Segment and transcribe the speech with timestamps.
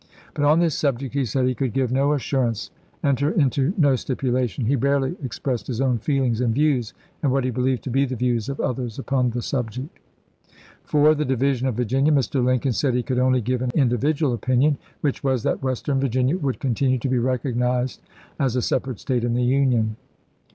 [0.33, 2.71] But on this subject, he said, he could give no assur ance—
[3.03, 4.65] enter into no stipulation.
[4.65, 7.83] He barely ex st»v?a?8' pressed his own feelings and views, and what he theestaS" believed
[7.83, 10.53] to be the views of others upon the subject." p
[10.85, 11.17] 617." IV.
[11.19, 12.43] The Division of Virginia.— "Mr.
[12.43, 16.59] Lincoln said he could only give an individual opinion, which was, that Western Virginia would
[16.59, 18.01] continue to be recognized
[18.39, 19.97] as a separate State in the Union."